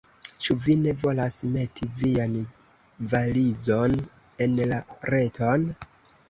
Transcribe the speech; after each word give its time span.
Ĉu 0.43 0.55
vi 0.67 0.75
ne 0.85 0.93
volas 1.01 1.35
meti 1.57 1.87
vian 2.03 2.33
valizon 3.13 3.95
en 4.47 4.57
la 4.73 4.81
reton? 5.17 5.69